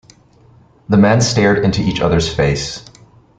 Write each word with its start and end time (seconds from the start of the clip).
The 0.89 0.97
men 0.97 1.21
stared 1.21 1.63
into 1.63 1.83
each 1.83 2.01
other's 2.01 2.27
face. 2.33 2.83